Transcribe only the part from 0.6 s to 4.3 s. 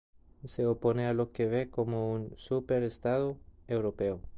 opone a lo que ve como un super-Estado europeo.